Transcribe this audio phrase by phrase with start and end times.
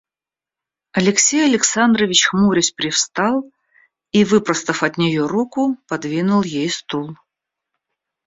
[0.93, 3.43] Алексей Александрович хмурясь привстал
[4.11, 7.15] и, выпростав от нее руку, подвинул ей стул.